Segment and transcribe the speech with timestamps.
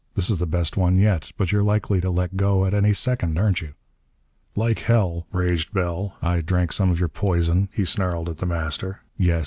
[0.15, 1.31] This is the best one yet.
[1.37, 3.75] But you're likely to let go at any second, aren't you?"
[4.55, 6.15] "Like hell!" raged Bell.
[6.23, 9.01] "I drank some of your poison," he snarled at The Master.
[9.15, 9.39] "Yes!